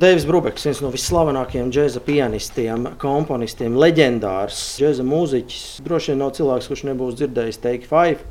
Deivs 0.00 0.24
Brūbeks, 0.24 0.62
viens 0.64 0.78
no 0.80 0.88
visslavenākajiem 0.94 1.68
džēza 1.74 2.00
pianistiem, 2.00 2.86
komponistiem, 3.02 3.74
leģendārs 3.76 4.56
džēza 4.80 5.04
mūziķis. 5.04 5.64
Droši 5.84 6.14
vien 6.14 6.22
nav 6.22 6.30
cilvēks, 6.38 6.68
kurš 6.70 6.82
nebūs 6.88 7.18
dzirdējis 7.18 7.60
Take 7.60 7.90
Five. 7.90 8.24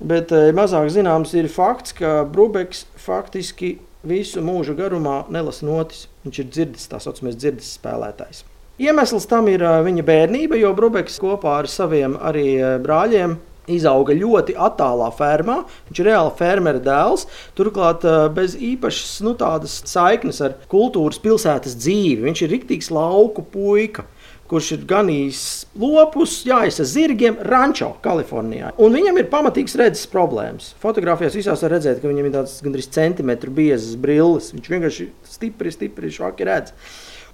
Bet 0.00 0.32
eh, 0.32 0.48
mazāk 0.56 0.88
zināms 0.94 1.34
ir 1.36 1.50
fakts, 1.52 1.92
ka 1.98 2.22
Brūbeks 2.24 2.86
faktiski 3.04 3.74
visu 4.00 4.40
mūžu 4.40 4.72
garumā 4.78 5.26
nelasa 5.28 5.68
notis. 5.68 6.06
Viņš 6.24 6.40
ir 6.40 6.48
dzirdis, 6.54 6.88
tā 6.88 7.02
saucamais 7.04 7.36
dzirdes 7.36 7.74
spēlētājs. 7.76 8.46
Iemesls 8.80 9.28
tam 9.28 9.50
ir 9.52 9.60
eh, 9.60 9.76
viņa 9.90 10.06
bērnība, 10.08 10.56
jo 10.62 10.72
Brūbeks 10.78 11.20
kopā 11.20 11.58
ar 11.58 11.68
saviem 11.68 12.16
arī 12.16 12.46
eh, 12.56 12.78
brāļiem 12.80 13.36
izauga 13.68 14.16
ļoti 14.16 14.56
attālā 14.56 15.10
fermā. 15.16 15.60
Viņš 15.88 16.00
ir 16.00 16.10
reāli 16.10 16.32
fermera 16.38 16.82
dēls. 16.84 17.26
Turklāt 17.58 18.06
bez 18.36 18.56
īpašas 18.56 19.18
nu, 19.26 19.34
saiknes 19.68 20.40
ar 20.44 20.56
kultūras 20.70 21.20
pilsētas 21.22 21.76
dzīvi. 21.80 22.24
Viņš 22.28 22.44
ir 22.46 22.54
riktīgs 22.56 22.92
lauku 22.94 23.44
puika 23.44 24.06
kurš 24.50 24.72
ir 24.74 24.86
ganījis 24.90 25.42
lopus, 25.78 26.40
jāisa 26.48 26.86
zirgiem 26.88 27.38
Rančo, 27.46 27.92
Kalifornijā. 28.02 28.72
Un 28.82 28.96
viņam 28.96 29.20
ir 29.20 29.28
pamatīgs 29.30 29.76
redzes 29.78 30.08
problēmas. 30.10 30.72
Fotogrāfijās 30.82 31.38
visās 31.38 31.62
var 31.64 31.76
redzēt, 31.76 32.00
ka 32.02 32.10
viņam 32.10 32.26
ir 32.26 32.34
tāds 32.34 32.56
gandrīz 32.64 32.90
centimetru 32.94 33.54
biezas 33.54 33.94
brilles. 34.00 34.50
Viņš 34.56 34.72
vienkārši 34.74 35.08
stipri, 35.36 35.74
stipri 35.74 36.10
švaki 36.14 36.48
redz. 36.50 36.74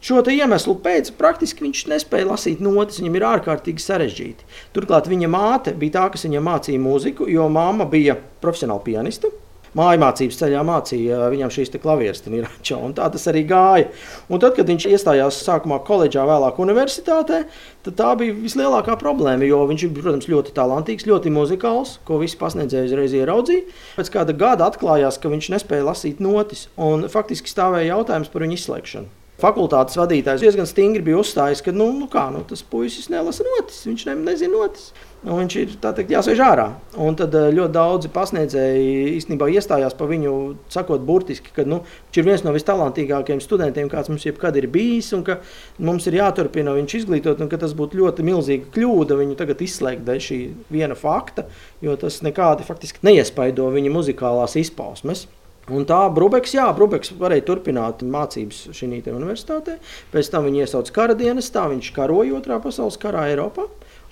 Šo 0.06 0.20
iemeslu 0.28 0.76
pēc 0.84 1.08
praktiski 1.18 1.64
viņš 1.64 1.86
nespēja 1.90 2.28
lasīt 2.28 2.60
notis, 2.62 3.00
viņam 3.00 3.16
ir 3.16 3.26
ārkārtīgi 3.30 3.82
sarežģīti. 3.82 4.46
Turklāt 4.76 5.08
viņa 5.08 5.32
māte 5.32 5.72
bija 5.74 5.96
tā, 5.96 6.04
kas 6.12 6.28
viņam 6.28 6.46
mācīja 6.46 6.84
mūziku, 6.84 7.30
jo 7.32 7.48
mamma 7.50 7.88
bija 7.90 8.18
profesionāla 8.44 8.84
pianiste 8.84 9.32
mājmācības 9.76 10.38
ceļā 10.40 10.62
mācīja 10.66 11.26
viņam 11.32 11.52
šīs 11.52 11.74
klavieres, 11.82 12.22
tīrača, 12.24 12.78
un 12.80 12.94
tā 12.96 13.08
tas 13.12 13.26
arī 13.30 13.44
gāja. 13.48 13.90
Un 14.32 14.42
tad, 14.42 14.56
kad 14.56 14.68
viņš 14.70 14.88
iestājās 14.90 15.42
sākumā 15.44 15.80
koledžā, 15.86 16.24
vēlāk 16.28 16.60
universitātē, 16.62 17.42
tad 17.86 17.98
tā 17.98 18.14
bija 18.20 18.36
vislielākā 18.36 18.96
problēma, 19.00 19.46
jo 19.48 19.62
viņš 19.68 19.86
ir, 19.88 19.92
protams, 19.98 20.30
ļoti 20.32 20.56
talantīgs, 20.56 21.08
ļoti 21.08 21.34
muzikāls, 21.34 21.98
ko 22.08 22.20
visi 22.22 22.40
pasniedzēji 22.40 22.90
uzreiz 22.90 23.18
ieraudzīja. 23.20 23.68
Pēc 23.98 24.12
kāda 24.16 24.36
gada 24.36 24.70
atklājās, 24.70 25.20
ka 25.20 25.32
viņš 25.32 25.52
nespēja 25.56 25.86
lasīt 25.90 26.24
notis, 26.24 26.66
un 26.80 27.08
faktiski 27.12 27.52
stāvēja 27.52 27.94
jautājums 27.94 28.32
par 28.32 28.46
viņu 28.46 28.60
izslēgšanu. 28.60 29.25
Fakultātes 29.36 29.98
vadītājs 30.00 30.40
diezgan 30.40 30.64
stingri 30.64 31.02
bija 31.04 31.18
uzstājis, 31.20 31.60
ka 31.60 31.72
nu, 31.74 31.90
nu 31.92 32.06
kā, 32.08 32.22
nu, 32.32 32.40
tas 32.48 32.62
puisis 32.64 33.10
nelasa 33.12 33.44
notis, 33.44 33.82
viņš 33.84 34.06
ne, 34.08 34.14
nezina 34.30 34.54
notis. 34.54 34.86
Nu, 35.26 35.34
viņš 35.36 35.56
ir 35.60 35.74
teikt, 35.82 36.14
jāsēž 36.14 36.40
ārā. 36.40 36.64
Un 37.02 37.18
tad 37.18 37.34
eh, 37.36 37.50
ļoti 37.52 37.74
daudzi 37.74 38.10
pasniedzēji 38.14 39.12
īstenībā 39.18 39.50
iestājās 39.52 39.96
par 39.98 40.08
viņu, 40.08 40.32
sakot, 40.72 41.04
burtiski, 41.04 41.52
ka 41.52 41.66
nu, 41.68 41.82
viņš 41.84 42.22
ir 42.22 42.28
viens 42.30 42.46
no 42.46 42.56
vistalantīgākajiem 42.56 43.44
studentiem, 43.44 43.92
kāds 43.92 44.08
mums 44.08 44.24
jebkad 44.24 44.56
ir 44.56 44.70
bijis, 44.72 45.12
un 45.16 45.26
ka 45.26 45.42
mums 45.84 46.08
ir 46.08 46.16
jāturpina 46.22 46.72
viņš 46.78 46.98
izglītot, 47.02 47.42
un 47.44 47.52
ka 47.52 47.60
tas 47.60 47.76
būtu 47.76 48.00
ļoti 48.00 48.24
milzīga 48.24 48.72
kļūda 48.72 49.20
viņu 49.20 49.36
tagad 49.36 49.64
izslēgt 49.68 50.06
dēļ 50.08 50.22
šī 50.30 50.44
viena 50.72 50.96
fakta, 50.96 51.44
jo 51.84 51.98
tas 52.00 52.22
nekādi 52.24 52.64
faktiski 52.64 53.04
neiespaido 53.04 53.68
viņa 53.74 53.92
muzikālās 53.98 54.56
izpausmes. 54.62 55.26
Un 55.66 55.82
tā 55.82 55.98
Brūbeks, 56.14 56.52
jā, 56.54 56.64
Brūbeks 56.76 57.16
varēja 57.18 57.42
turpināt 57.48 58.04
mācības 58.06 58.68
šī 58.76 58.86
universitātē. 59.10 59.80
Pēc 60.12 60.28
tam 60.30 60.46
viņa 60.46 60.62
iesauca 60.62 60.92
kara 60.94 61.16
dienestā, 61.18 61.64
viņš 61.72 61.90
karoja 61.96 62.36
Otrā 62.38 62.60
pasaules 62.62 62.98
karā 63.02 63.24
Eiropā. 63.32 63.64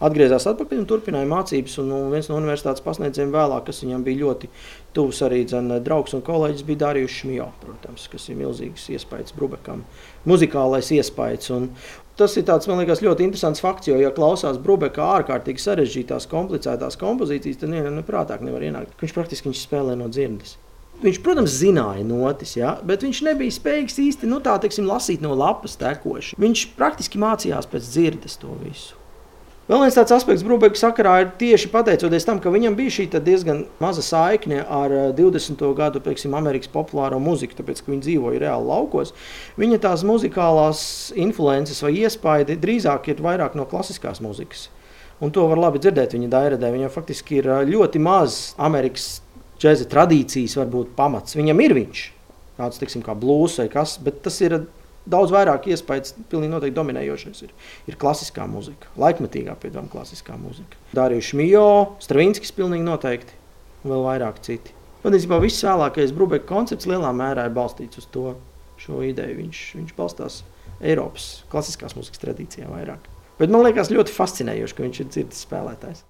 Atgriezās 0.02 0.48
atpakaļ 0.50 0.80
un 0.80 0.88
turpināja 0.90 1.28
mācības. 1.30 1.76
Un, 1.78 1.92
viens 2.10 2.26
no 2.26 2.40
universitātes 2.40 2.82
pasniedzējiem 2.82 3.30
vēlāk, 3.36 3.68
kas 3.68 3.84
viņam 3.84 4.02
bija 4.02 4.24
ļoti 4.24 4.50
tuvs 4.98 5.22
arī 5.22 5.44
dzen, 5.46 5.70
draugs 5.86 6.16
un 6.18 6.24
kolēģis, 6.26 6.66
bija 6.66 6.80
Dārījus 6.88 7.20
Šmjo, 7.20 7.46
protams, 7.62 8.08
kas 8.10 8.26
ir 8.32 8.40
milzīgs 8.40 8.88
iespējas 8.96 9.36
Brūbekam, 9.38 9.86
muzikālais 10.26 10.90
iespējas. 10.98 11.52
Un, 11.54 11.70
Tas 12.14 12.36
ir 12.38 12.44
tāds, 12.46 12.68
man 12.70 12.78
liekas, 12.78 13.00
ļoti 13.02 13.24
interesants 13.26 13.58
fakts, 13.58 13.88
jo, 13.90 13.96
ja 13.98 14.12
klausās 14.14 14.60
Brūbekā 14.62 15.02
ārkārtīgi 15.16 15.58
sarežģītās, 15.64 16.28
komplicētās 16.30 16.94
kompozīcijas, 17.00 17.58
tad 17.58 17.72
nevienam 17.72 17.98
neprātāk 17.98 18.44
nevar 18.46 18.62
ienākt. 18.62 18.94
Viņš 19.00 19.14
praktiski 19.16 19.50
viņš 19.50 19.64
spēlē 19.64 19.96
no 19.98 20.06
dzirdes. 20.06 20.54
Viņš, 21.02 21.20
protams, 21.24 21.56
zināja 21.58 22.04
notis, 22.06 22.54
ja, 22.56 22.76
bet 22.86 23.02
viņš 23.04 23.24
nebija 23.26 23.52
spējīgs 23.52 23.98
īsti 24.00 24.28
nu, 24.30 24.38
tā, 24.44 24.54
teiksim, 24.62 24.86
lasīt 24.88 25.24
no 25.24 25.34
lapas 25.36 25.74
tekoši. 25.80 26.38
Viņš 26.40 26.68
praktiski 26.78 27.20
mācījās 27.20 27.68
pēc 27.68 27.88
dzirdes 27.90 28.38
to 28.40 28.54
visu. 28.62 28.94
Vēl 29.64 29.80
viens 29.80 29.94
tāds 29.96 30.12
aspekts 30.12 30.42
Brūbeka 30.44 30.76
sakarā 30.76 31.12
ir 31.22 31.30
tieši 31.40 31.70
pateicoties 31.72 32.26
tam, 32.28 32.36
ka 32.36 32.50
viņam 32.52 32.74
bija 32.76 32.92
šī 32.98 33.06
diezgan 33.24 33.62
maza 33.80 34.02
saikne 34.04 34.58
ar 34.60 34.92
20. 35.16 35.56
Eh, 35.56 35.70
gadu 35.78 36.02
pieksim, 36.04 36.34
Amerikas 36.36 36.68
populāro 36.68 37.16
mūziku, 37.16 37.56
tāpēc 37.56 37.80
ka 37.80 37.88
viņi 37.88 38.04
dzīvoja 38.04 38.42
reāli 38.42 38.68
laukos. 38.68 39.14
Viņa 39.56 39.78
tās 39.86 40.04
muzikālās 40.04 40.84
influences 41.16 41.80
vai 41.80 41.94
iespaidi 41.96 42.58
drīzāk 42.60 43.08
ir 43.08 43.24
vairāk 43.24 43.56
no 43.56 43.64
klasiskās 43.64 44.20
mūzikas. 44.20 44.68
Un 45.24 45.32
to 45.32 45.48
var 45.48 45.56
labi 45.56 45.80
dzirdēt 45.80 46.12
viņa 46.12 46.28
dairedē. 46.28 46.68
Viņam 46.68 46.92
faktiski 46.92 47.40
ir 47.40 47.48
eh, 47.48 47.64
ļoti 47.72 48.04
maz 48.04 48.52
Amerikas 48.60 49.22
džēza 49.64 49.88
tradīcijas 49.90 50.58
varbūt 50.60 50.94
pamats. 50.98 51.36
Viņam 51.38 51.62
ir 51.64 51.74
viņš, 51.80 52.06
tāds 52.58 52.80
teiksim, 52.82 53.04
kā 53.04 53.16
blūzs 53.16 53.62
vai 53.62 53.68
kas, 53.72 53.96
bet 54.04 54.20
tas 54.24 54.36
ir 54.44 54.60
daudz 55.10 55.32
vairāk 55.34 55.68
iespējas, 55.72 56.14
pilnīgi 56.30 56.52
noteikti 56.52 56.76
dominējošais 56.78 57.42
ir, 57.46 57.52
ir 57.90 57.98
klasiskā 58.00 58.46
mūzika, 58.48 58.92
laikmetīgā 59.00 59.56
piedāvājuma 59.60 59.92
klasiskā 59.92 60.36
mūzika. 60.40 60.80
Dārījus 60.96 61.34
Mijo, 61.40 61.66
Stravinskis 62.04 62.54
pilnīgi 62.56 62.86
noteikti, 62.86 63.36
un 63.84 63.94
vēl 63.94 64.06
vairāk 64.08 64.40
citi. 64.44 64.76
Patiesībā 65.04 65.36
viss 65.42 65.64
vēlākais 65.66 66.14
Brūbeka 66.16 66.48
koncepts 66.48 66.88
lielā 66.88 67.10
mērā 67.16 67.44
ir 67.48 67.56
balstīts 67.56 68.00
uz 68.00 68.08
to 68.12 68.30
šo 68.80 69.02
ideju. 69.04 69.36
Viņš, 69.42 69.64
viņš 69.80 69.92
balstās 69.98 70.40
Eiropas 70.80 71.44
klasiskās 71.52 71.96
mūzikas 71.98 72.24
tradīcijā 72.24 72.70
vairāk. 72.70 73.04
Bet 73.36 73.52
man 73.52 73.66
liekas 73.66 73.92
ļoti 73.92 74.14
fascinējoši, 74.14 74.76
ka 74.76 74.86
viņš 74.86 75.02
ir 75.02 75.10
dzirdes 75.10 75.44
spēlētājs. 75.44 76.04